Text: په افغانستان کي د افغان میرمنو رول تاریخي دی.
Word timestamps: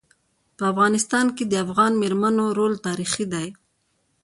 په 0.57 0.63
افغانستان 0.71 1.25
کي 1.35 1.43
د 1.47 1.53
افغان 1.65 1.91
میرمنو 2.01 2.45
رول 2.57 2.73
تاریخي 2.87 3.25
دی. 3.33 3.47